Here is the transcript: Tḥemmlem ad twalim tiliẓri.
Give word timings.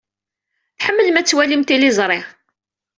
Tḥemmlem 0.79 1.15
ad 1.19 1.25
twalim 1.27 1.63
tiliẓri. 1.63 2.19